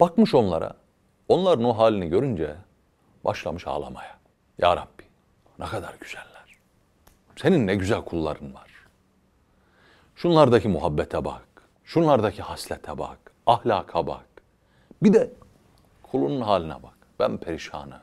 Bakmış 0.00 0.34
onlara. 0.34 0.72
Onların 1.28 1.64
o 1.64 1.78
halini 1.78 2.08
görünce 2.08 2.56
başlamış 3.24 3.66
ağlamaya. 3.66 4.18
Ya 4.58 4.76
Rabbi 4.76 5.02
ne 5.58 5.66
kadar 5.66 5.94
güzeller. 6.00 6.58
Senin 7.36 7.66
ne 7.66 7.74
güzel 7.74 8.00
kulların 8.00 8.54
var. 8.54 8.70
Şunlardaki 10.14 10.68
muhabbete 10.68 11.24
bak. 11.24 11.48
Şunlardaki 11.84 12.42
haslete 12.42 12.98
bak. 12.98 13.18
Ahlaka 13.46 14.06
bak. 14.06 14.26
Bir 15.02 15.12
de 15.12 15.32
kulunun 16.02 16.40
haline 16.40 16.82
bak. 16.82 16.96
Ben 17.18 17.36
perişanım. 17.36 18.00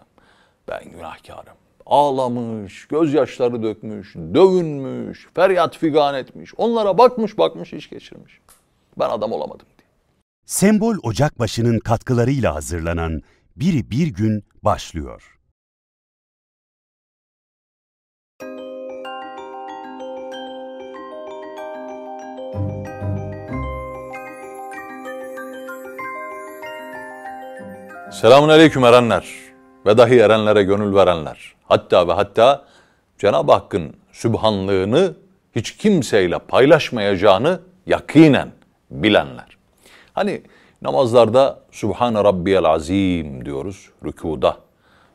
Ben 0.68 0.92
günahkarım. 0.92 1.56
Ağlamış, 1.86 2.88
gözyaşları 2.88 3.64
dökmüş, 3.64 4.16
dövünmüş, 4.16 5.30
feryat 5.34 5.78
figan 5.78 6.16
etmiş. 6.16 6.54
Onlara 6.58 6.98
bakmış 6.98 7.38
bakmış 7.38 7.74
iş 7.74 7.90
geçirmiş. 7.90 8.40
Ben 9.00 9.10
adam 9.10 9.32
olamadım. 9.32 9.68
Sembol 10.46 10.96
Ocakbaşı'nın 11.04 11.80
katkılarıyla 11.80 12.56
hazırlanan 12.56 13.22
Biri 13.56 13.92
Bir 13.92 14.08
Gün 14.08 14.46
başlıyor. 14.64 15.40
Selamun 28.12 28.50
aleyküm 28.50 28.84
erenler 28.84 29.26
ve 29.86 29.98
dahi 29.98 30.20
erenlere 30.20 30.64
gönül 30.64 30.96
verenler. 30.96 31.56
Hatta 31.64 32.08
ve 32.08 32.14
hatta 32.14 32.66
Cenab-ı 33.18 33.52
Hakk'ın 33.52 33.96
sübhanlığını 34.12 35.14
hiç 35.56 35.78
kimseyle 35.78 36.40
paylaşmayacağını 36.40 37.60
yakinen 37.86 38.52
bilenler. 38.92 39.55
Hani 40.16 40.42
namazlarda 40.82 41.60
Subhane 41.72 42.24
Rabbiyel 42.24 42.66
Azim 42.66 43.46
diyoruz 43.46 43.90
rükuda. 44.06 44.58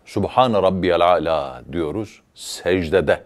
Subhane 0.05 0.63
Rabbiyel 0.63 1.01
Ala 1.01 1.63
diyoruz 1.73 2.23
secdede. 2.35 3.25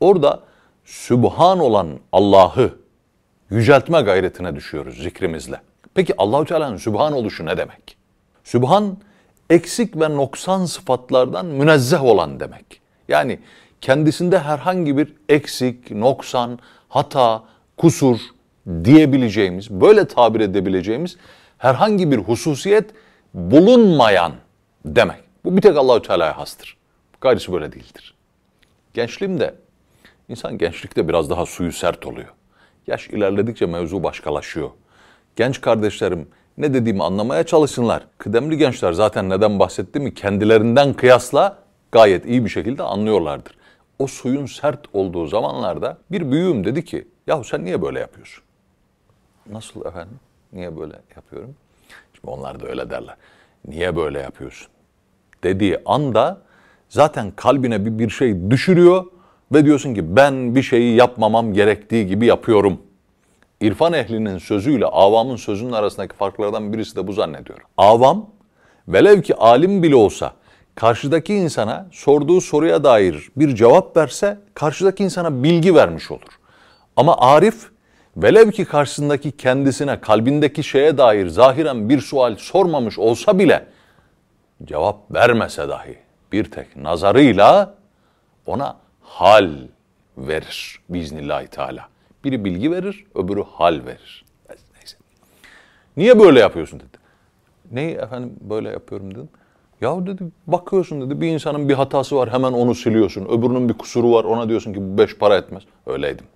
Orada 0.00 0.40
Sübhan 0.84 1.58
olan 1.58 1.88
Allah'ı 2.12 2.74
yüceltme 3.50 4.00
gayretine 4.00 4.56
düşüyoruz 4.56 5.02
zikrimizle. 5.02 5.60
Peki 5.94 6.14
Allahü 6.18 6.46
Teala'nın 6.46 6.76
Sübhan 6.76 7.12
oluşu 7.12 7.46
ne 7.46 7.56
demek? 7.56 7.96
Sübhan 8.44 8.96
eksik 9.50 10.00
ve 10.00 10.16
noksan 10.16 10.64
sıfatlardan 10.64 11.46
münezzeh 11.46 12.04
olan 12.04 12.40
demek. 12.40 12.80
Yani 13.08 13.38
kendisinde 13.80 14.38
herhangi 14.38 14.96
bir 14.96 15.14
eksik, 15.28 15.90
noksan, 15.90 16.58
hata, 16.88 17.42
kusur 17.76 18.18
diyebileceğimiz, 18.84 19.70
böyle 19.70 20.04
tabir 20.04 20.40
edebileceğimiz 20.40 21.16
herhangi 21.58 22.10
bir 22.10 22.18
hususiyet 22.18 22.90
bulunmayan 23.34 24.32
demek. 24.84 25.20
Bu 25.44 25.56
bir 25.56 25.62
tek 25.62 25.76
Allahü 25.76 26.02
Teala'ya 26.02 26.38
hastır. 26.38 26.76
Gayrısı 27.20 27.52
böyle 27.52 27.72
değildir. 27.72 28.14
Gençliğimde 28.94 29.54
insan 30.28 30.58
gençlikte 30.58 31.08
biraz 31.08 31.30
daha 31.30 31.46
suyu 31.46 31.72
sert 31.72 32.06
oluyor. 32.06 32.28
Yaş 32.86 33.08
ilerledikçe 33.08 33.66
mevzu 33.66 34.02
başkalaşıyor. 34.02 34.70
Genç 35.36 35.60
kardeşlerim 35.60 36.28
ne 36.58 36.74
dediğimi 36.74 37.04
anlamaya 37.04 37.46
çalışsınlar. 37.46 38.06
Kıdemli 38.18 38.58
gençler 38.58 38.92
zaten 38.92 39.30
neden 39.30 39.58
bahsettiğimi 39.58 40.14
kendilerinden 40.14 40.94
kıyasla 40.94 41.58
gayet 41.92 42.26
iyi 42.26 42.44
bir 42.44 42.50
şekilde 42.50 42.82
anlıyorlardır. 42.82 43.56
O 43.98 44.06
suyun 44.06 44.46
sert 44.46 44.80
olduğu 44.92 45.26
zamanlarda 45.26 45.98
bir 46.10 46.30
büyüğüm 46.30 46.64
dedi 46.64 46.84
ki, 46.84 47.08
yahu 47.26 47.44
sen 47.44 47.64
niye 47.64 47.82
böyle 47.82 48.00
yapıyorsun? 48.00 48.44
Nasıl 49.46 49.84
efendim? 49.86 50.20
Niye 50.52 50.76
böyle 50.76 50.94
yapıyorum? 51.16 51.54
Şimdi 52.14 52.30
onlar 52.30 52.60
da 52.60 52.68
öyle 52.68 52.90
derler. 52.90 53.16
Niye 53.68 53.96
böyle 53.96 54.20
yapıyorsun? 54.20 54.68
Dediği 55.44 55.78
anda 55.86 56.42
zaten 56.88 57.32
kalbine 57.36 57.84
bir, 57.84 57.98
bir 57.98 58.10
şey 58.10 58.50
düşürüyor 58.50 59.04
ve 59.52 59.64
diyorsun 59.64 59.94
ki 59.94 60.16
ben 60.16 60.54
bir 60.54 60.62
şeyi 60.62 60.96
yapmamam 60.96 61.52
gerektiği 61.52 62.06
gibi 62.06 62.26
yapıyorum. 62.26 62.82
İrfan 63.60 63.92
ehlinin 63.92 64.38
sözüyle 64.38 64.86
avamın 64.86 65.36
sözünün 65.36 65.72
arasındaki 65.72 66.16
farklardan 66.16 66.72
birisi 66.72 66.96
de 66.96 67.06
bu 67.06 67.12
zannediyorum. 67.12 67.66
Avam 67.76 68.30
velev 68.88 69.22
ki 69.22 69.34
alim 69.34 69.82
bile 69.82 69.94
olsa 69.94 70.32
karşıdaki 70.74 71.34
insana 71.34 71.88
sorduğu 71.92 72.40
soruya 72.40 72.84
dair 72.84 73.30
bir 73.36 73.54
cevap 73.54 73.96
verse 73.96 74.38
karşıdaki 74.54 75.04
insana 75.04 75.42
bilgi 75.42 75.74
vermiş 75.74 76.10
olur. 76.10 76.38
Ama 76.96 77.16
arif 77.18 77.70
velev 78.16 78.50
ki 78.50 78.64
karşısındaki 78.64 79.32
kendisine 79.32 80.00
kalbindeki 80.00 80.62
şeye 80.62 80.98
dair 80.98 81.26
zahiren 81.26 81.88
bir 81.88 82.00
sual 82.00 82.36
sormamış 82.36 82.98
olsa 82.98 83.38
bile 83.38 83.66
cevap 84.64 85.14
vermese 85.14 85.68
dahi 85.68 85.98
bir 86.32 86.50
tek 86.50 86.76
nazarıyla 86.76 87.74
ona 88.46 88.76
hal 89.02 89.50
verir 90.18 90.80
biiznillahü 90.88 91.46
teala. 91.46 91.88
Biri 92.24 92.44
bilgi 92.44 92.72
verir, 92.72 93.04
öbürü 93.14 93.42
hal 93.42 93.80
verir. 93.86 94.24
Neyse. 94.48 94.96
Niye 95.96 96.20
böyle 96.20 96.40
yapıyorsun 96.40 96.80
dedi. 96.80 96.98
Neyi 97.72 97.94
efendim 97.94 98.36
böyle 98.40 98.68
yapıyorum 98.68 99.14
dedim. 99.14 99.28
Ya 99.80 100.06
dedi 100.06 100.24
bakıyorsun 100.46 101.00
dedi 101.00 101.20
bir 101.20 101.28
insanın 101.28 101.68
bir 101.68 101.74
hatası 101.74 102.16
var 102.16 102.32
hemen 102.32 102.52
onu 102.52 102.74
siliyorsun. 102.74 103.24
Öbürünün 103.24 103.68
bir 103.68 103.74
kusuru 103.74 104.12
var 104.12 104.24
ona 104.24 104.48
diyorsun 104.48 104.72
ki 104.72 104.80
bu 104.80 104.98
beş 104.98 105.16
para 105.16 105.36
etmez. 105.36 105.62
Öyleydim. 105.86 106.26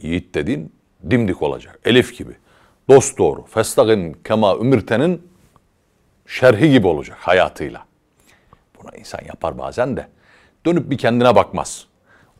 Yiğit 0.00 0.34
dediğin 0.34 0.72
dimdik 1.10 1.42
olacak. 1.42 1.80
Elif 1.84 2.18
gibi. 2.18 2.32
Dost 2.88 3.18
doğru. 3.18 3.44
Festagin 3.46 4.12
kema 4.24 4.56
ümirtenin 4.56 5.22
şerhi 6.26 6.70
gibi 6.70 6.86
olacak 6.86 7.18
hayatıyla. 7.20 7.84
Buna 8.82 8.96
insan 8.96 9.20
yapar 9.26 9.58
bazen 9.58 9.96
de. 9.96 10.06
Dönüp 10.66 10.90
bir 10.90 10.98
kendine 10.98 11.36
bakmaz. 11.36 11.86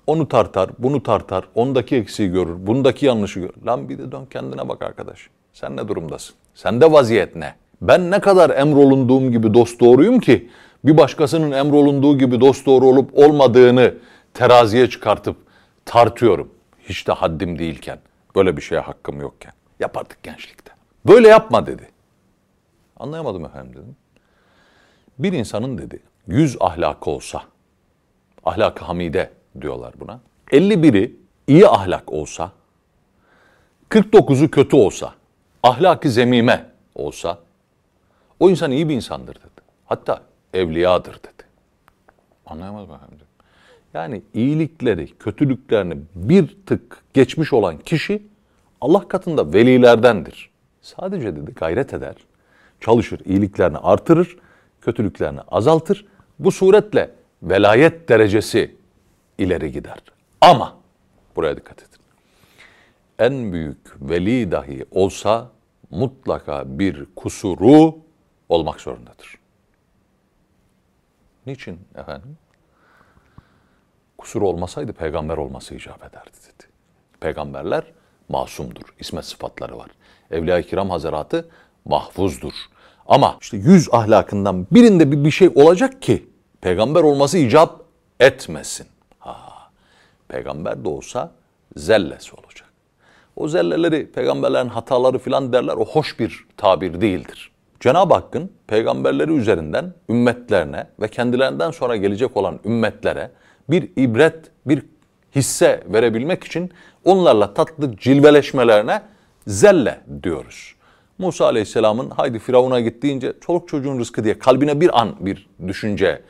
Onu 0.06 0.28
tartar, 0.28 0.70
bunu 0.78 1.02
tartar, 1.02 1.44
ondaki 1.54 1.96
eksiği 1.96 2.30
görür, 2.30 2.66
bundaki 2.66 3.06
yanlışı 3.06 3.40
görür. 3.40 3.66
Lan 3.66 3.88
bir 3.88 3.98
de 3.98 4.12
dön 4.12 4.26
kendine 4.30 4.68
bak 4.68 4.82
arkadaş. 4.82 5.28
Sen 5.52 5.76
ne 5.76 5.88
durumdasın? 5.88 6.34
Sende 6.54 6.92
vaziyet 6.92 7.36
ne? 7.36 7.54
Ben 7.82 8.10
ne 8.10 8.20
kadar 8.20 8.50
emrolunduğum 8.50 9.32
gibi 9.32 9.54
dost 9.54 9.80
doğruyum 9.80 10.20
ki 10.20 10.50
bir 10.84 10.96
başkasının 10.96 11.52
emrolunduğu 11.52 12.18
gibi 12.18 12.40
dost 12.40 12.66
doğru 12.66 12.86
olup 12.86 13.18
olmadığını 13.18 13.94
teraziye 14.34 14.90
çıkartıp 14.90 15.36
tartıyorum. 15.84 16.50
Hiç 16.88 17.08
de 17.08 17.12
haddim 17.12 17.58
değilken, 17.58 17.98
böyle 18.36 18.56
bir 18.56 18.62
şeye 18.62 18.80
hakkım 18.80 19.20
yokken. 19.20 19.52
Yapardık 19.80 20.22
gençlikte. 20.22 20.72
Böyle 21.06 21.28
yapma 21.28 21.66
dedi. 21.66 21.90
Anlayamadım 22.96 23.44
efendim 23.44 23.72
dedim. 23.72 23.96
Bir 25.18 25.32
insanın 25.32 25.78
dedi 25.78 26.02
yüz 26.26 26.56
ahlakı 26.60 27.10
olsa, 27.10 27.42
ahlak-ı 28.44 28.84
hamide 28.84 29.32
diyorlar 29.60 29.94
buna. 30.00 30.20
51'i 30.50 31.16
iyi 31.46 31.68
ahlak 31.68 32.12
olsa, 32.12 32.52
49'u 33.90 34.50
kötü 34.50 34.76
olsa, 34.76 35.14
ahlaki 35.62 36.10
zemime 36.10 36.70
olsa, 36.94 37.38
o 38.40 38.50
insan 38.50 38.70
iyi 38.70 38.88
bir 38.88 38.94
insandır 38.94 39.34
dedi. 39.34 39.62
Hatta 39.86 40.22
evliyadır 40.54 41.14
dedi. 41.14 41.42
Anlayamadım 42.46 42.94
efendim. 42.94 43.18
Yani 43.94 44.22
iyilikleri, 44.34 45.18
kötülüklerini 45.18 45.98
bir 46.14 46.56
tık 46.66 47.02
geçmiş 47.14 47.52
olan 47.52 47.78
kişi 47.78 48.22
Allah 48.80 49.08
katında 49.08 49.52
velilerdendir. 49.52 50.50
Sadece 50.82 51.36
dedi 51.36 51.52
gayret 51.54 51.94
eder, 51.94 52.14
çalışır, 52.80 53.20
iyiliklerini 53.24 53.78
artırır, 53.78 54.36
kötülüklerini 54.80 55.40
azaltır. 55.40 56.06
Bu 56.38 56.52
suretle 56.52 57.10
velayet 57.42 58.08
derecesi 58.08 58.76
ileri 59.38 59.72
gider. 59.72 59.98
Ama 60.40 60.76
buraya 61.36 61.56
dikkat 61.56 61.78
edin. 61.78 62.02
En 63.18 63.52
büyük 63.52 64.10
veli 64.10 64.50
dahi 64.50 64.84
olsa 64.90 65.50
mutlaka 65.90 66.78
bir 66.78 67.06
kusuru 67.16 67.94
olmak 68.48 68.80
zorundadır. 68.80 69.38
Niçin 71.46 71.80
efendim? 71.94 72.38
Kusuru 74.22 74.48
olmasaydı 74.48 74.92
peygamber 74.92 75.36
olması 75.36 75.74
icap 75.74 75.98
ederdi 75.98 76.30
dedi. 76.46 76.66
Peygamberler 77.20 77.84
masumdur. 78.28 78.82
İsmet 78.98 79.24
sıfatları 79.24 79.78
var. 79.78 79.90
Evliya-i 80.30 80.66
Kiram 80.66 80.90
Hazretleri 80.90 81.44
mahfuzdur. 81.84 82.52
Ama 83.06 83.36
işte 83.40 83.56
yüz 83.56 83.94
ahlakından 83.94 84.66
birinde 84.70 85.12
bir, 85.12 85.24
bir 85.24 85.30
şey 85.30 85.48
olacak 85.54 86.02
ki 86.02 86.26
peygamber 86.60 87.02
olması 87.02 87.38
icap 87.38 87.80
etmesin. 88.20 88.86
Ha, 89.18 89.36
peygamber 90.28 90.84
de 90.84 90.88
olsa 90.88 91.32
zellesi 91.76 92.36
olacak. 92.36 92.68
O 93.36 93.48
zelleleri, 93.48 94.12
peygamberlerin 94.12 94.68
hataları 94.68 95.18
filan 95.18 95.52
derler. 95.52 95.74
O 95.74 95.84
hoş 95.84 96.18
bir 96.18 96.46
tabir 96.56 97.00
değildir. 97.00 97.52
Cenab-ı 97.80 98.14
Hakk'ın 98.14 98.52
peygamberleri 98.66 99.32
üzerinden 99.32 99.94
ümmetlerine 100.08 100.86
ve 101.00 101.08
kendilerinden 101.08 101.70
sonra 101.70 101.96
gelecek 101.96 102.36
olan 102.36 102.60
ümmetlere 102.64 103.30
bir 103.70 103.90
ibret, 103.96 104.36
bir 104.66 104.82
hisse 105.34 105.82
verebilmek 105.86 106.44
için 106.44 106.70
onlarla 107.04 107.54
tatlı 107.54 107.96
cilveleşmelerine 107.96 109.02
zelle 109.46 110.00
diyoruz. 110.22 110.74
Musa 111.18 111.44
Aleyhisselam'ın 111.44 112.10
haydi 112.10 112.38
Firavun'a 112.38 112.80
git 112.80 113.02
deyince 113.02 113.32
çoluk 113.46 113.68
çocuğun 113.68 113.98
rızkı 113.98 114.24
diye 114.24 114.38
kalbine 114.38 114.80
bir 114.80 115.00
an 115.00 115.14
bir 115.20 115.48
düşünce 115.68 116.22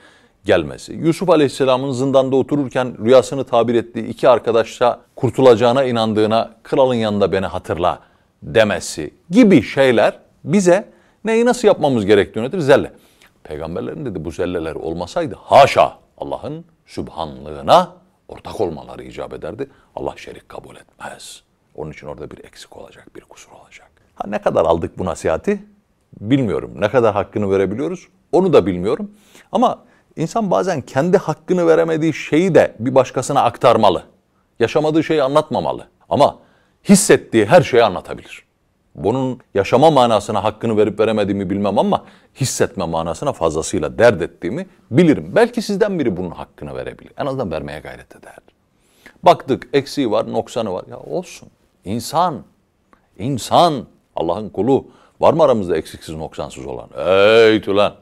gelmesi. 0.44 0.92
Yusuf 0.92 1.30
Aleyhisselam'ın 1.30 1.92
zindanda 1.92 2.36
otururken 2.36 3.04
rüyasını 3.04 3.44
tabir 3.44 3.74
ettiği 3.74 4.06
iki 4.06 4.28
arkadaşla 4.28 5.00
kurtulacağına 5.16 5.84
inandığına 5.84 6.50
kralın 6.62 6.94
yanında 6.94 7.32
beni 7.32 7.46
hatırla 7.46 7.98
demesi 8.42 9.14
gibi 9.30 9.62
şeyler 9.62 10.18
bize 10.44 10.88
neyi 11.24 11.44
nasıl 11.44 11.68
yapmamız 11.68 12.06
gerektiğini 12.06 12.42
öğretir. 12.42 12.58
Zelle. 12.58 12.92
Peygamberlerin 13.44 14.06
dedi 14.06 14.24
bu 14.24 14.30
zelleler 14.30 14.74
olmasaydı 14.74 15.36
haşa 15.42 15.92
Allah'ın 16.18 16.64
sübhanlığına 16.86 17.92
ortak 18.28 18.60
olmaları 18.60 19.02
icap 19.02 19.32
ederdi. 19.32 19.70
Allah 19.96 20.14
şerik 20.16 20.48
kabul 20.48 20.76
etmez. 20.76 21.42
Onun 21.74 21.90
için 21.90 22.06
orada 22.06 22.30
bir 22.30 22.44
eksik 22.44 22.76
olacak, 22.76 23.16
bir 23.16 23.20
kusur 23.20 23.52
olacak. 23.52 23.90
Ha 24.14 24.28
ne 24.28 24.42
kadar 24.42 24.64
aldık 24.64 24.98
bu 24.98 25.04
nasihati 25.04 25.64
bilmiyorum. 26.20 26.70
Ne 26.76 26.90
kadar 26.90 27.14
hakkını 27.14 27.50
verebiliyoruz 27.50 28.08
onu 28.32 28.52
da 28.52 28.66
bilmiyorum. 28.66 29.10
Ama 29.52 29.84
insan 30.16 30.50
bazen 30.50 30.80
kendi 30.80 31.18
hakkını 31.18 31.66
veremediği 31.66 32.12
şeyi 32.12 32.54
de 32.54 32.74
bir 32.78 32.94
başkasına 32.94 33.42
aktarmalı. 33.42 34.02
Yaşamadığı 34.60 35.04
şeyi 35.04 35.22
anlatmamalı. 35.22 35.88
Ama 36.08 36.38
hissettiği 36.88 37.46
her 37.46 37.62
şeyi 37.62 37.84
anlatabilir. 37.84 38.44
Bunun 38.94 39.40
yaşama 39.54 39.90
manasına 39.90 40.44
hakkını 40.44 40.76
verip 40.76 41.00
veremediğimi 41.00 41.50
bilmem 41.50 41.78
ama 41.78 42.04
hissetme 42.40 42.84
manasına 42.86 43.32
fazlasıyla 43.32 43.98
dert 43.98 44.22
ettiğimi 44.22 44.66
bilirim. 44.90 45.32
Belki 45.34 45.62
sizden 45.62 45.98
biri 45.98 46.16
bunun 46.16 46.30
hakkını 46.30 46.74
verebilir. 46.74 47.12
En 47.18 47.26
azından 47.26 47.50
vermeye 47.50 47.80
gayret 47.80 48.16
eder. 48.16 48.38
Baktık 49.22 49.68
eksiği 49.72 50.10
var, 50.10 50.32
noksanı 50.32 50.72
var. 50.72 50.84
Ya 50.90 50.98
olsun. 50.98 51.48
İnsan, 51.84 52.42
insan, 53.18 53.86
Allah'ın 54.16 54.48
kulu. 54.48 54.86
Var 55.20 55.32
mı 55.32 55.42
aramızda 55.42 55.76
eksiksiz, 55.76 56.14
noksansız 56.14 56.66
olan? 56.66 56.88
Ey 56.96 57.60
tülen. 57.60 57.92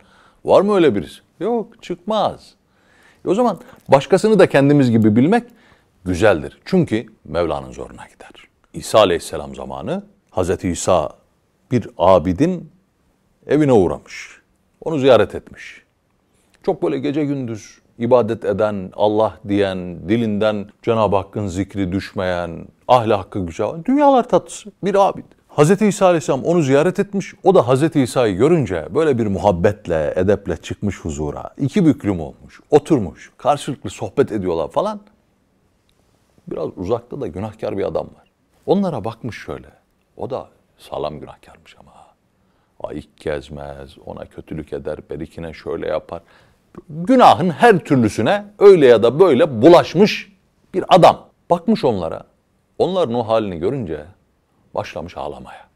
Var 0.45 0.61
mı 0.61 0.75
öyle 0.75 0.95
birisi? 0.95 1.21
Yok, 1.41 1.83
çıkmaz. 1.83 2.55
E 3.25 3.29
o 3.29 3.35
zaman 3.35 3.59
başkasını 3.89 4.39
da 4.39 4.49
kendimiz 4.49 4.91
gibi 4.91 5.17
bilmek 5.17 5.45
güzeldir. 6.05 6.61
Çünkü 6.65 7.07
Mevla'nın 7.25 7.73
zoruna 7.73 8.05
gider. 8.05 8.49
İsa 8.73 8.99
Aleyhisselam 8.99 9.55
zamanı 9.55 10.03
Hazreti 10.31 10.69
İsa 10.69 11.11
bir 11.71 11.89
abidin 11.99 12.71
evine 13.47 13.73
uğramış. 13.73 14.41
Onu 14.81 14.99
ziyaret 14.99 15.35
etmiş. 15.35 15.83
Çok 16.63 16.83
böyle 16.83 16.99
gece 16.99 17.25
gündüz 17.25 17.79
ibadet 17.99 18.45
eden, 18.45 18.91
Allah 18.97 19.39
diyen, 19.49 20.09
dilinden 20.09 20.67
Cenab-ı 20.83 21.17
Hakk'ın 21.17 21.47
zikri 21.47 21.93
düşmeyen, 21.93 22.67
ahlakı 22.89 23.47
güzel, 23.47 23.85
dünyalar 23.85 24.29
tatlısı 24.29 24.73
bir 24.85 24.95
abid. 25.09 25.25
Hazreti 25.49 25.87
İsa 25.87 26.07
Aleyhisselam 26.07 26.45
onu 26.45 26.63
ziyaret 26.63 26.99
etmiş. 26.99 27.35
O 27.45 27.55
da 27.55 27.69
Hazreti 27.69 28.01
İsa'yı 28.01 28.37
görünce 28.37 28.89
böyle 28.95 29.19
bir 29.19 29.27
muhabbetle, 29.27 30.13
edeple 30.17 30.57
çıkmış 30.57 31.01
huzura. 31.01 31.51
İki 31.59 31.87
büklüm 31.87 32.21
olmuş, 32.21 32.61
oturmuş, 32.71 33.33
karşılıklı 33.37 33.91
sohbet 33.91 34.33
ediyorlar 34.33 34.71
falan. 34.71 35.01
Biraz 36.51 36.69
uzakta 36.77 37.21
da 37.21 37.27
günahkar 37.27 37.79
bir 37.79 37.85
adam 37.85 38.07
var. 38.07 38.31
Onlara 38.67 39.05
bakmış 39.05 39.39
şöyle. 39.39 39.80
O 40.21 40.31
da 40.31 40.49
sağlam 40.79 41.21
günahkarmış 41.21 41.77
ama. 41.81 41.93
Ayık 42.83 43.17
gezmez, 43.17 43.99
ona 44.07 44.25
kötülük 44.25 44.73
eder, 44.73 44.99
berikine 45.11 45.53
şöyle 45.53 45.89
yapar. 45.89 46.23
Günahın 46.89 47.51
her 47.51 47.79
türlüsüne 47.79 48.45
öyle 48.59 48.87
ya 48.87 49.03
da 49.03 49.21
böyle 49.21 49.63
bulaşmış 49.63 50.33
bir 50.75 50.85
adam. 50.89 51.29
Bakmış 51.51 51.85
onlara. 51.85 52.23
Onların 52.79 53.15
o 53.15 53.29
halini 53.29 53.59
görünce 53.59 54.05
başlamış 54.75 55.17
ağlamaya. 55.17 55.69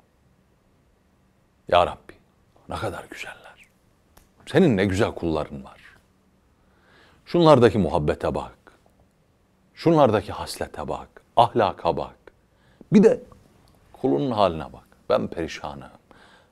Ya 1.68 1.86
Rabbi 1.86 2.12
ne 2.68 2.74
kadar 2.74 3.04
güzeller. 3.10 3.66
Senin 4.46 4.76
ne 4.76 4.84
güzel 4.84 5.10
kulların 5.10 5.64
var. 5.64 5.80
Şunlardaki 7.26 7.78
muhabbete 7.78 8.34
bak. 8.34 8.58
Şunlardaki 9.74 10.32
haslete 10.32 10.88
bak. 10.88 11.08
Ahlaka 11.36 11.96
bak. 11.96 12.16
Bir 12.92 13.02
de 13.02 13.20
kulunun 14.04 14.30
haline 14.30 14.72
bak. 14.72 14.84
Ben 15.08 15.28
perişanım. 15.28 15.90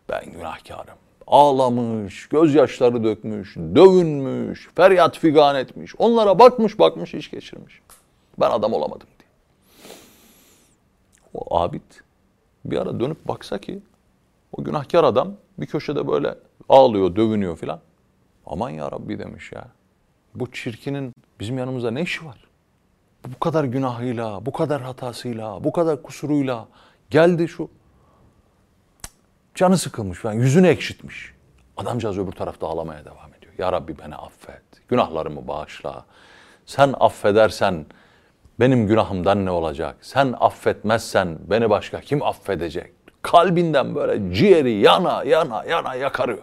Ben 0.09 0.33
günahkarım. 0.33 0.95
Ağlamış, 1.27 2.29
gözyaşları 2.29 3.05
dökmüş, 3.05 3.57
dövünmüş, 3.57 4.71
feryat 4.77 5.19
figan 5.19 5.57
etmiş. 5.57 5.95
Onlara 5.99 6.39
bakmış 6.39 6.79
bakmış 6.79 7.15
iş 7.15 7.31
geçirmiş. 7.31 7.81
Ben 8.41 8.51
adam 8.51 8.73
olamadım 8.73 9.09
diye. 9.19 9.29
O 11.35 11.59
abid 11.59 11.83
bir 12.65 12.79
ara 12.79 13.01
dönüp 13.01 13.29
baksa 13.29 13.59
ki 13.59 13.83
o 14.53 14.65
günahkar 14.65 15.05
adam 15.05 15.33
bir 15.59 15.67
köşede 15.67 16.09
böyle 16.09 16.35
ağlıyor, 16.69 17.17
dövünüyor 17.17 17.57
filan. 17.57 17.81
Aman 18.47 18.71
ya 18.71 18.93
Rabbi 18.93 19.19
demiş 19.19 19.53
ya. 19.53 19.69
Bu 20.35 20.53
çirkinin 20.53 21.13
bizim 21.41 21.59
yanımızda 21.59 21.91
ne 21.91 22.03
işi 22.03 22.27
var? 22.27 22.45
Bu 23.35 23.39
kadar 23.39 23.65
günahıyla, 23.65 24.47
bu 24.47 24.53
kadar 24.53 24.83
hatasıyla, 24.83 25.65
bu 25.65 25.73
kadar 25.73 26.03
kusuruyla 26.03 26.69
geldi 27.13 27.49
şu. 27.49 27.69
Canı 29.55 29.79
sıkılmış 29.79 30.19
falan, 30.19 30.35
yüzünü 30.35 30.69
ekşitmiş. 30.69 31.35
Adamcağız 31.77 32.19
öbür 32.19 32.33
tarafta 32.33 32.67
ağlamaya 32.67 33.05
devam 33.05 33.35
ediyor. 33.39 33.53
Ya 33.59 33.73
Rabbi 33.73 33.99
beni 33.99 34.17
affet, 34.17 34.89
günahlarımı 34.89 35.49
bağışla. 35.49 36.05
Sen 36.67 36.95
affedersen 37.01 37.87
benim 38.61 38.87
günahımdan 38.87 39.47
ne 39.47 39.51
olacak? 39.51 39.97
Sen 40.01 40.35
affetmezsen 40.41 41.39
beni 41.47 41.71
başka 41.71 42.01
kim 42.01 42.23
affedecek? 42.23 42.93
Kalbinden 43.23 43.95
böyle 43.95 44.35
ciğeri 44.35 44.73
yana 44.73 45.25
yana 45.25 45.65
yana 45.65 45.95
yakarıyor. 45.95 46.43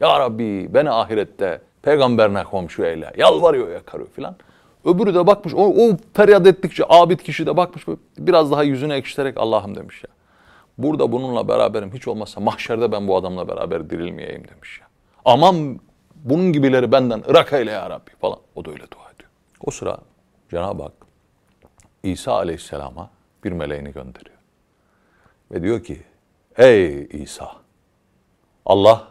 Ya 0.00 0.20
Rabbi 0.20 0.74
beni 0.74 0.90
ahirette 0.90 1.60
peygamberine 1.82 2.44
komşu 2.44 2.84
eyle. 2.84 3.12
Yalvarıyor 3.16 3.72
yakarıyor 3.72 4.08
filan. 4.08 4.36
Öbürü 4.86 5.14
de 5.14 5.26
bakmış 5.26 5.54
o, 5.54 5.58
o 5.58 5.96
feryat 6.14 6.46
ettikçe 6.46 6.84
abid 6.88 7.20
kişi 7.20 7.46
de 7.46 7.56
bakmış 7.56 7.84
biraz 8.18 8.50
daha 8.50 8.62
yüzüne 8.62 8.94
ekşiterek 8.94 9.38
Allah'ım 9.38 9.74
demiş 9.74 10.04
ya. 10.04 10.10
Burada 10.78 11.12
bununla 11.12 11.48
beraberim 11.48 11.92
hiç 11.94 12.08
olmazsa 12.08 12.40
mahşerde 12.40 12.92
ben 12.92 13.08
bu 13.08 13.16
adamla 13.16 13.48
beraber 13.48 13.90
dirilmeyeyim 13.90 14.48
demiş 14.48 14.80
ya. 14.80 14.86
Aman 15.24 15.80
bunun 16.14 16.52
gibileri 16.52 16.92
benden 16.92 17.22
ırak 17.30 17.52
eyle 17.52 17.70
ya 17.70 17.90
Rabbi 17.90 18.10
falan. 18.20 18.38
O 18.54 18.64
da 18.64 18.70
öyle 18.70 18.90
dua 18.90 19.10
ediyor. 19.14 19.30
O 19.60 19.70
sıra 19.70 19.98
Cenab-ı 20.50 20.82
Hak 20.82 20.92
İsa 22.02 22.32
Aleyhisselam'a 22.32 23.10
bir 23.44 23.52
meleğini 23.52 23.92
gönderiyor. 23.92 24.36
Ve 25.52 25.62
diyor 25.62 25.84
ki 25.84 26.02
ey 26.56 27.08
İsa 27.10 27.52
Allah 28.66 29.08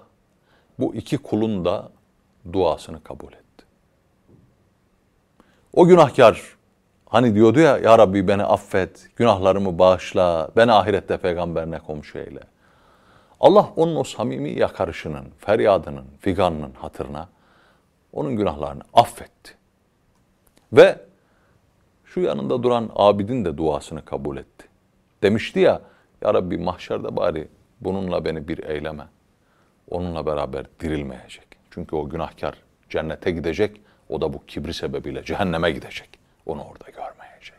bu 0.80 0.96
iki 0.96 1.18
kulun 1.18 1.66
da 1.66 1.92
duasını 2.54 3.04
kabul 3.04 3.28
etti. 3.28 3.45
O 5.76 5.88
günahkar 5.88 6.42
hani 7.10 7.36
diyordu 7.36 7.60
ya 7.60 7.78
ya 7.78 7.98
Rabbi 7.98 8.28
beni 8.28 8.44
affet, 8.44 9.10
günahlarımı 9.16 9.80
bağışla, 9.80 10.50
beni 10.56 10.72
ahirette 10.72 11.18
peygamberine 11.18 11.80
komşu 11.80 12.18
eyle. 12.18 12.40
Allah 13.40 13.70
onun 13.76 13.96
o 13.96 14.04
samimi 14.04 14.50
yakarışının, 14.60 15.26
feryadının, 15.38 16.06
figanının 16.20 16.72
hatırına 16.72 17.30
onun 18.14 18.36
günahlarını 18.36 18.82
affetti. 18.94 19.52
Ve 20.74 21.00
şu 22.06 22.20
yanında 22.20 22.64
duran 22.64 22.90
abidin 22.96 23.46
de 23.46 23.58
duasını 23.58 24.06
kabul 24.06 24.38
etti. 24.38 24.68
Demişti 25.24 25.60
ya, 25.60 25.82
Ya 26.22 26.34
Rabbi 26.34 26.58
mahşerde 26.58 27.16
bari 27.16 27.48
bununla 27.82 28.26
beni 28.26 28.48
bir 28.48 28.64
eyleme. 28.64 29.08
Onunla 29.90 30.26
beraber 30.26 30.66
dirilmeyecek. 30.80 31.48
Çünkü 31.72 31.96
o 31.96 32.10
günahkar 32.10 32.56
cennete 32.90 33.32
gidecek, 33.32 33.82
o 34.10 34.22
da 34.22 34.34
bu 34.34 34.46
kibri 34.46 34.74
sebebiyle 34.74 35.24
cehenneme 35.24 35.72
gidecek. 35.72 36.10
Onu 36.46 36.64
orada 36.64 36.90
görmeyecek. 36.90 37.56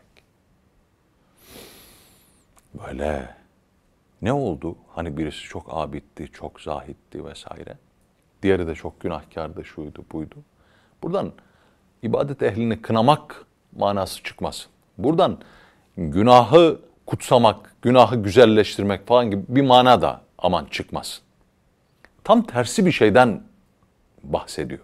Böyle 2.73 3.35
ne 4.21 4.33
oldu? 4.33 4.75
Hani 4.95 5.17
birisi 5.17 5.41
çok 5.41 5.65
abitti, 5.69 6.31
çok 6.31 6.61
zahitti 6.61 7.25
vesaire. 7.25 7.77
Diğeri 8.43 8.67
de 8.67 8.75
çok 8.75 9.01
günahkardı, 9.01 9.65
şuydu, 9.65 10.05
buydu. 10.11 10.35
Buradan 11.03 11.31
ibadet 12.03 12.43
ehlini 12.43 12.81
kınamak 12.81 13.45
manası 13.75 14.23
çıkmasın. 14.23 14.71
Buradan 14.97 15.37
günahı 15.97 16.79
kutsamak, 17.05 17.75
günahı 17.81 18.23
güzelleştirmek 18.23 19.07
falan 19.07 19.31
gibi 19.31 19.43
bir 19.47 19.61
mana 19.61 20.01
da 20.01 20.21
aman 20.37 20.65
çıkmasın. 20.65 21.23
Tam 22.23 22.43
tersi 22.43 22.85
bir 22.85 22.91
şeyden 22.91 23.43
bahsediyor. 24.23 24.81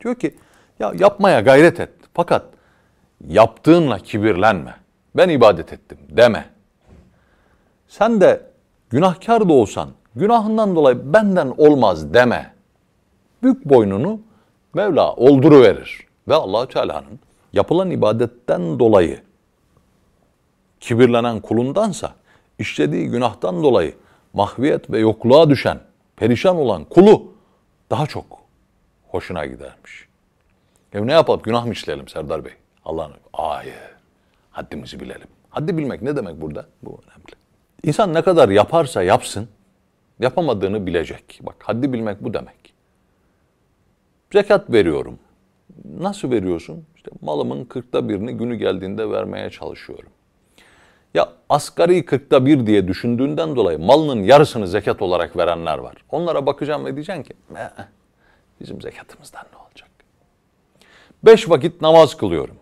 Diyor 0.00 0.14
ki 0.14 0.36
ya 0.82 0.92
yapmaya 0.98 1.40
gayret 1.40 1.80
et 1.80 1.90
fakat 2.14 2.44
yaptığınla 3.28 3.98
kibirlenme. 3.98 4.74
Ben 5.16 5.28
ibadet 5.28 5.72
ettim 5.72 5.98
deme. 6.10 6.44
Sen 7.88 8.20
de 8.20 8.42
günahkar 8.90 9.48
da 9.48 9.52
olsan 9.52 9.88
günahından 10.14 10.76
dolayı 10.76 11.12
benden 11.12 11.54
olmaz 11.56 12.14
deme. 12.14 12.54
Büyük 13.42 13.64
boynunu 13.64 14.20
Mevla 14.74 15.14
olduruverir. 15.14 16.06
Ve 16.28 16.34
Allahü 16.34 16.68
Teala'nın 16.68 17.20
yapılan 17.52 17.90
ibadetten 17.90 18.78
dolayı 18.78 19.20
kibirlenen 20.80 21.40
kulundansa 21.40 22.14
işlediği 22.58 23.08
günahtan 23.08 23.62
dolayı 23.62 23.94
mahviyet 24.32 24.90
ve 24.90 24.98
yokluğa 24.98 25.50
düşen, 25.50 25.80
perişan 26.16 26.56
olan 26.56 26.84
kulu 26.84 27.32
daha 27.90 28.06
çok 28.06 28.24
hoşuna 29.08 29.46
gidermiş. 29.46 30.11
Ya 30.92 31.04
ne 31.04 31.12
yapalım? 31.12 31.40
Günah 31.42 31.66
mı 31.66 31.72
işleyelim 31.72 32.08
Serdar 32.08 32.44
Bey? 32.44 32.52
Allah'ın 32.84 33.12
hayır. 33.32 33.74
Haddimizi 34.50 35.00
bilelim. 35.00 35.28
Haddi 35.50 35.78
bilmek 35.78 36.02
ne 36.02 36.16
demek 36.16 36.40
burada? 36.40 36.66
Bu 36.82 36.90
önemli. 36.90 37.32
İnsan 37.82 38.14
ne 38.14 38.22
kadar 38.22 38.48
yaparsa 38.48 39.02
yapsın, 39.02 39.48
yapamadığını 40.20 40.86
bilecek. 40.86 41.40
Bak 41.42 41.56
haddi 41.62 41.92
bilmek 41.92 42.24
bu 42.24 42.34
demek. 42.34 42.74
Zekat 44.32 44.70
veriyorum. 44.70 45.18
Nasıl 45.84 46.30
veriyorsun? 46.30 46.84
İşte 46.96 47.10
malımın 47.20 47.64
kırkta 47.64 48.08
birini 48.08 48.36
günü 48.36 48.54
geldiğinde 48.54 49.10
vermeye 49.10 49.50
çalışıyorum. 49.50 50.10
Ya 51.14 51.32
asgari 51.48 52.04
kırkta 52.04 52.46
bir 52.46 52.66
diye 52.66 52.88
düşündüğünden 52.88 53.56
dolayı 53.56 53.78
malının 53.78 54.22
yarısını 54.22 54.68
zekat 54.68 55.02
olarak 55.02 55.36
verenler 55.36 55.78
var. 55.78 55.94
Onlara 56.10 56.46
bakacağım 56.46 56.84
ve 56.84 56.94
diyeceksin 56.94 57.22
ki 57.22 57.32
bizim 58.60 58.80
zekatımızdan 58.80 59.44
ne 59.52 59.58
olacak? 59.58 59.88
Beş 61.24 61.50
vakit 61.50 61.80
namaz 61.80 62.16
kılıyorum. 62.16 62.56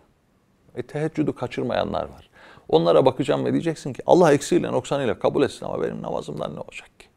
E 0.75 0.83
teheccüdü 0.83 1.33
kaçırmayanlar 1.33 2.03
var. 2.03 2.29
Onlara 2.69 3.05
bakacağım 3.05 3.45
ve 3.45 3.51
diyeceksin 3.51 3.93
ki 3.93 4.03
Allah 4.05 4.33
eksiğiyle 4.33 4.71
noksanıyla 4.71 5.19
kabul 5.19 5.43
etsin 5.43 5.65
ama 5.65 5.81
benim 5.81 6.01
namazımdan 6.01 6.55
ne 6.55 6.59
olacak 6.59 6.99
ki? 6.99 7.07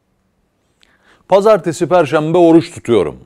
Pazartesi, 1.27 1.89
perşembe 1.89 2.37
oruç 2.37 2.73
tutuyorum. 2.73 3.19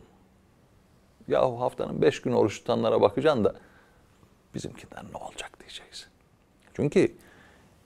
Yahu 1.28 1.62
haftanın 1.62 2.02
beş 2.02 2.22
gün 2.22 2.32
oruç 2.32 2.60
tutanlara 2.60 3.02
bakacaksın 3.02 3.44
da 3.44 3.56
bizimkinden 4.56 5.06
ne 5.14 5.18
olacak 5.18 5.60
diyeceksin. 5.60 6.08
Çünkü 6.74 7.12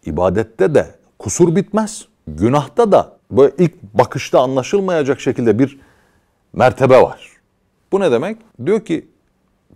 ibadette 0.05 0.75
de 0.75 0.95
kusur 1.19 1.55
bitmez. 1.55 2.07
Günahta 2.27 2.91
da 2.91 3.17
böyle 3.31 3.55
ilk 3.57 3.83
bakışta 3.83 4.41
anlaşılmayacak 4.41 5.19
şekilde 5.19 5.59
bir 5.59 5.79
mertebe 6.53 7.01
var. 7.01 7.29
Bu 7.91 7.99
ne 7.99 8.11
demek? 8.11 8.37
Diyor 8.65 8.85
ki 8.85 9.12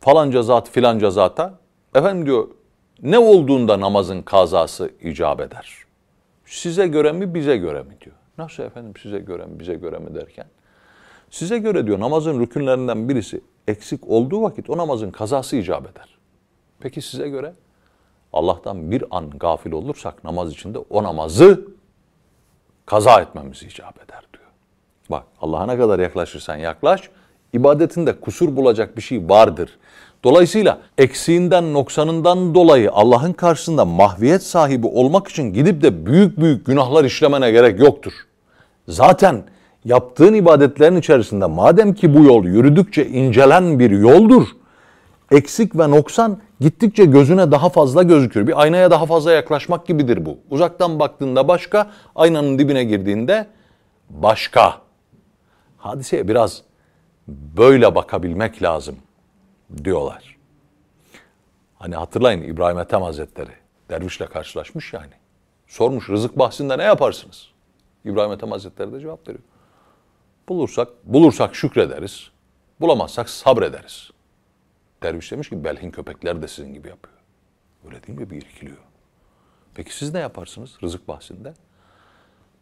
falanca 0.01 0.43
zat 0.43 0.69
filanca 0.69 1.11
zata 1.11 1.59
efendim 1.95 2.25
diyor 2.25 2.47
ne 3.01 3.19
olduğunda 3.19 3.79
namazın 3.79 4.21
kazası 4.21 4.91
icap 5.01 5.41
eder? 5.41 5.73
Size 6.45 6.87
göre 6.87 7.11
mi 7.11 7.33
bize 7.33 7.57
göre 7.57 7.83
mi 7.83 7.97
diyor. 8.01 8.15
Nasıl 8.37 8.63
efendim 8.63 8.93
size 9.01 9.19
göre 9.19 9.45
mi 9.45 9.59
bize 9.59 9.73
göre 9.73 9.97
mi 9.97 10.15
derken? 10.15 10.45
Size 11.31 11.57
göre 11.57 11.87
diyor 11.87 11.99
namazın 11.99 12.39
rükünlerinden 12.39 13.09
birisi 13.09 13.41
eksik 13.67 14.09
olduğu 14.09 14.41
vakit 14.41 14.69
o 14.69 14.77
namazın 14.77 15.11
kazası 15.11 15.55
icap 15.55 15.91
eder. 15.91 16.17
Peki 16.79 17.01
size 17.01 17.29
göre? 17.29 17.53
Allah'tan 18.33 18.91
bir 18.91 19.03
an 19.11 19.29
gafil 19.29 19.71
olursak 19.71 20.23
namaz 20.23 20.51
içinde 20.51 20.79
o 20.89 21.03
namazı 21.03 21.67
kaza 22.85 23.21
etmemiz 23.21 23.63
icap 23.63 24.03
eder 24.03 24.23
diyor. 24.33 24.45
Bak 25.09 25.23
Allah'a 25.41 25.65
ne 25.65 25.77
kadar 25.77 25.99
yaklaşırsan 25.99 26.55
yaklaş, 26.55 27.09
ibadetinde 27.53 28.13
kusur 28.19 28.55
bulacak 28.55 28.97
bir 28.97 29.01
şey 29.01 29.29
vardır. 29.29 29.69
Dolayısıyla 30.23 30.77
eksiğinden, 30.97 31.73
noksanından 31.73 32.55
dolayı 32.55 32.91
Allah'ın 32.91 33.33
karşısında 33.33 33.85
mahviyet 33.85 34.43
sahibi 34.43 34.87
olmak 34.87 35.27
için 35.27 35.53
gidip 35.53 35.81
de 35.81 36.05
büyük 36.05 36.39
büyük 36.39 36.65
günahlar 36.65 37.03
işlemene 37.03 37.51
gerek 37.51 37.79
yoktur. 37.79 38.13
Zaten 38.87 39.43
yaptığın 39.85 40.33
ibadetlerin 40.33 40.95
içerisinde 40.95 41.45
madem 41.45 41.93
ki 41.93 42.15
bu 42.15 42.23
yol 42.23 42.45
yürüdükçe 42.45 43.07
incelen 43.07 43.79
bir 43.79 43.91
yoldur, 43.91 44.47
eksik 45.31 45.77
ve 45.77 45.91
noksan 45.91 46.37
gittikçe 46.59 47.05
gözüne 47.05 47.51
daha 47.51 47.69
fazla 47.69 48.03
gözükür. 48.03 48.47
Bir 48.47 48.61
aynaya 48.61 48.91
daha 48.91 49.05
fazla 49.05 49.31
yaklaşmak 49.31 49.87
gibidir 49.87 50.25
bu. 50.25 50.37
Uzaktan 50.49 50.99
baktığında 50.99 51.47
başka, 51.47 51.91
aynanın 52.15 52.59
dibine 52.59 52.83
girdiğinde 52.83 53.47
başka. 54.09 54.73
Hadiseye 55.77 56.27
biraz 56.27 56.61
böyle 57.27 57.95
bakabilmek 57.95 58.63
lazım 58.63 58.97
diyorlar. 59.83 60.37
Hani 61.75 61.95
hatırlayın 61.95 62.41
İbrahim 62.41 62.79
Ethem 62.79 63.01
Hazretleri 63.01 63.51
dervişle 63.89 64.25
karşılaşmış 64.25 64.93
yani. 64.93 65.13
Sormuş 65.67 66.09
rızık 66.09 66.39
bahsinde 66.39 66.77
ne 66.77 66.83
yaparsınız? 66.83 67.51
İbrahim 68.05 68.31
Ethem 68.31 68.51
Hazretleri 68.51 68.93
de 68.93 68.99
cevap 68.99 69.27
veriyor. 69.27 69.43
Bulursak, 70.49 70.87
bulursak 71.03 71.55
şükrederiz. 71.55 72.31
Bulamazsak 72.81 73.29
sabrederiz. 73.29 74.11
Derviş 75.03 75.31
demiş 75.31 75.49
ki 75.49 75.63
belhin 75.63 75.91
köpekler 75.91 76.41
de 76.41 76.47
sizin 76.47 76.73
gibi 76.73 76.87
yapıyor. 76.87 77.17
Öyle 77.85 78.03
değil 78.03 78.19
mi? 78.19 78.29
Bir 78.29 78.37
irkiliyor. 78.37 78.77
Peki 79.73 79.95
siz 79.95 80.13
ne 80.13 80.19
yaparsınız 80.19 80.77
rızık 80.83 81.07
bahsinde? 81.07 81.53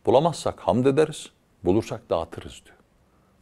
Bulamazsak 0.05 0.59
hamd 0.59 0.85
ederiz, 0.85 1.29
bulursak 1.63 2.09
dağıtırız 2.09 2.61
diyor. 2.65 2.74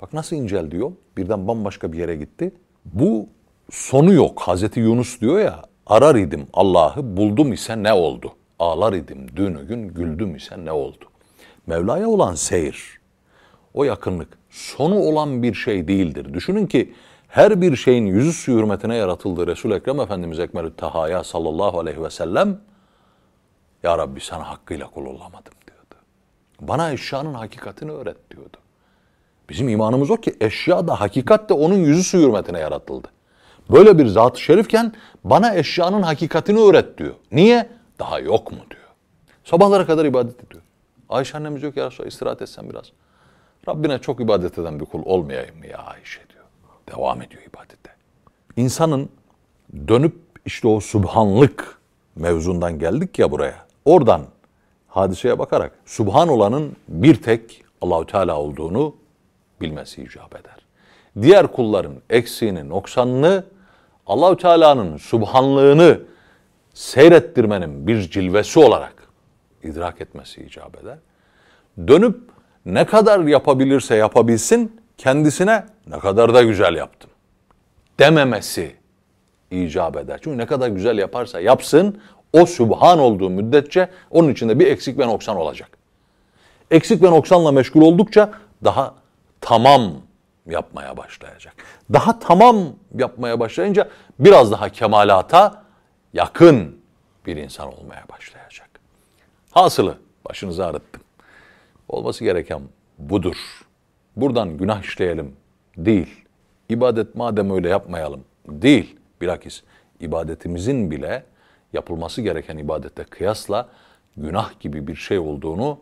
Bak 0.04 0.14
nasıl 0.14 0.36
inceldi 0.36 0.76
yol? 0.76 0.92
Birden 1.18 1.48
bambaşka 1.48 1.94
bir 1.94 1.98
yere 1.98 2.16
gitti. 2.16 2.54
Bu 2.86 3.30
sonu 3.72 4.14
yok. 4.14 4.42
Hazreti 4.42 4.80
Yunus 4.80 5.22
diyor 5.22 5.40
ya, 5.40 5.62
arar 5.88 6.16
idim 6.16 6.48
Allah'ı 6.54 7.18
buldum 7.18 7.54
ise 7.54 7.84
ne 7.84 7.94
oldu? 7.94 8.34
Ağlar 8.60 8.94
idim 8.94 9.28
dün 9.36 9.68
gün 9.68 9.88
güldüm 9.88 10.36
ise 10.36 10.66
ne 10.66 10.72
oldu? 10.72 11.06
Mevla'ya 11.68 12.10
olan 12.10 12.36
seyir, 12.36 13.00
o 13.74 13.84
yakınlık 13.84 14.38
sonu 14.50 15.00
olan 15.00 15.44
bir 15.44 15.54
şey 15.54 15.88
değildir. 15.88 16.34
Düşünün 16.34 16.68
ki 16.68 16.94
her 17.28 17.62
bir 17.62 17.76
şeyin 17.76 18.06
yüzü 18.06 18.34
su 18.34 18.52
hürmetine 18.52 18.96
yaratıldığı 18.96 19.48
Resul-i 19.48 19.74
Ekrem 19.74 20.00
Efendimiz 20.00 20.40
Ekmelü 20.40 20.76
Tahaya 20.76 21.24
sallallahu 21.24 21.80
aleyhi 21.80 22.04
ve 22.04 22.10
sellem 22.10 22.62
Ya 23.84 23.98
Rabbi 23.98 24.20
sana 24.20 24.50
hakkıyla 24.50 24.88
kul 24.88 25.06
olamadım 25.06 25.54
diyordu. 25.68 25.96
Bana 26.62 26.92
eşyanın 26.92 27.34
hakikatini 27.34 27.92
öğret 27.92 28.32
diyordu. 28.32 28.58
Bizim 29.50 29.70
imanımız 29.70 30.12
o 30.12 30.18
ki 30.18 30.36
eşya 30.42 30.88
da 30.88 31.02
hakikat 31.02 31.50
de 31.50 31.54
onun 31.54 31.76
yüzü 31.76 32.04
su 32.04 32.18
hürmetine 32.18 32.60
yaratıldı. 32.60 33.08
Böyle 33.72 33.98
bir 33.98 34.08
zat-ı 34.08 34.42
şerifken 34.42 34.94
bana 35.24 35.56
eşyanın 35.56 36.02
hakikatini 36.02 36.60
öğret 36.60 36.98
diyor. 36.98 37.14
Niye? 37.32 37.70
Daha 38.00 38.20
yok 38.20 38.52
mu 38.52 38.58
diyor. 38.72 38.84
Sabahlara 39.44 39.86
kadar 39.86 40.06
ibadet 40.06 40.44
ediyor. 40.44 40.62
Ayşe 41.10 41.38
annemiz 41.38 41.62
diyor 41.62 41.74
ki 41.74 41.80
ya 41.80 41.88
Resulallah 41.88 42.12
istirahat 42.12 42.42
etsen 42.42 42.70
biraz. 42.70 42.92
Rabbine 43.68 44.00
çok 44.00 44.22
ibadet 44.22 44.58
eden 44.60 44.80
bir 44.80 44.86
kul 44.86 45.02
olmayayım 45.06 45.58
mı 45.58 45.68
ya 45.68 45.78
Ayşe 45.78 46.20
diyor. 46.30 46.44
Devam 46.92 47.22
ediyor 47.22 47.44
ibadete. 47.44 47.90
İnsanın 48.58 49.10
dönüp 49.88 50.16
işte 50.46 50.68
o 50.68 50.80
subhanlık 50.80 51.78
mevzundan 52.16 52.80
geldik 52.80 53.20
ya 53.20 53.32
buraya. 53.32 53.66
Oradan 53.86 54.22
hadiseye 54.88 55.40
bakarak 55.40 55.72
subhan 55.86 56.28
olanın 56.28 56.76
bir 56.88 57.16
tek 57.16 57.64
Allahü 57.82 58.08
Teala 58.08 58.40
olduğunu 58.40 58.96
bilmesi 59.64 60.04
icap 60.04 60.36
eder. 60.36 60.56
Diğer 61.22 61.48
kulların 61.48 61.96
eksiğini, 62.10 62.70
noksanını 62.70 63.44
Allahü 64.08 64.38
Teala'nın 64.38 64.98
subhanlığını 64.98 66.00
seyrettirmenin 66.74 67.88
bir 67.88 68.02
cilvesi 68.02 68.60
olarak 68.60 69.08
idrak 69.64 70.02
etmesi 70.02 70.44
icap 70.44 70.78
eder. 70.84 70.98
Dönüp 71.88 72.20
ne 72.66 72.86
kadar 72.86 73.20
yapabilirse 73.20 73.96
yapabilsin 73.96 74.82
kendisine 74.98 75.66
ne 75.88 76.00
kadar 76.00 76.34
da 76.34 76.44
güzel 76.44 76.76
yaptım 76.76 77.10
dememesi 78.00 78.76
icap 79.52 79.98
eder. 79.98 80.20
Çünkü 80.24 80.38
ne 80.38 80.46
kadar 80.46 80.68
güzel 80.68 80.98
yaparsa 80.98 81.40
yapsın 81.40 82.02
o 82.34 82.46
subhan 82.46 83.00
olduğu 83.00 83.30
müddetçe 83.30 83.90
onun 84.12 84.30
içinde 84.30 84.60
bir 84.60 84.68
eksik 84.68 85.00
ve 85.00 85.08
noksan 85.08 85.38
olacak. 85.38 85.78
Eksik 86.72 87.04
ve 87.04 87.12
noksanla 87.12 87.52
meşgul 87.52 87.82
oldukça 87.82 88.32
daha 88.64 88.96
tamam 89.44 89.94
yapmaya 90.46 90.98
başlayacak. 90.98 91.54
Daha 91.94 92.20
tamam 92.20 92.58
yapmaya 92.96 93.40
başlayınca 93.40 93.90
biraz 94.20 94.52
daha 94.52 94.70
kemalata 94.70 95.64
yakın 96.14 96.78
bir 97.26 97.38
insan 97.38 97.74
olmaya 97.74 98.04
başlayacak. 98.10 98.70
Hasılı 99.52 99.98
başınızı 100.30 100.66
ağrıttım. 100.66 101.02
Olması 101.88 102.24
gereken 102.24 102.62
budur. 102.98 103.36
Buradan 104.16 104.58
günah 104.58 104.84
işleyelim 104.84 105.36
değil. 105.78 106.26
İbadet 106.70 107.16
madem 107.16 107.52
öyle 107.52 107.70
yapmayalım 107.70 108.24
değil. 108.48 108.96
Bilakis 109.22 109.64
ibadetimizin 110.00 110.92
bile 110.92 111.24
yapılması 111.74 112.22
gereken 112.22 112.58
ibadete 112.58 113.04
kıyasla 113.04 113.70
günah 114.18 114.60
gibi 114.60 114.88
bir 114.88 114.96
şey 114.96 115.20
olduğunu 115.20 115.80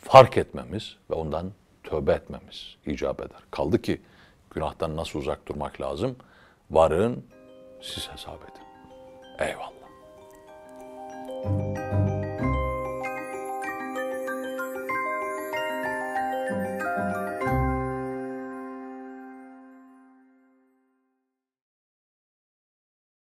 fark 0.00 0.36
etmemiz 0.36 0.96
ve 1.10 1.14
ondan 1.14 1.52
tövbe 1.84 2.12
etmemiz 2.12 2.76
icap 2.86 3.20
eder. 3.20 3.40
Kaldı 3.50 3.82
ki 3.82 4.00
günahtan 4.50 4.96
nasıl 4.96 5.18
uzak 5.18 5.48
durmak 5.48 5.80
lazım? 5.80 6.16
Varın 6.70 7.24
siz 7.82 8.08
hesap 8.08 8.42
edin. 8.42 8.64
Eyvallah. 9.38 9.80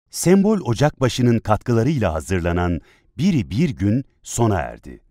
Sembol 0.09 0.59
Ocakbaşı'nın 0.61 1.39
katkılarıyla 1.39 2.13
hazırlanan 2.13 2.79
Biri 3.17 3.49
Bir 3.49 3.69
Gün 3.69 4.03
sona 4.23 4.59
erdi. 4.59 5.10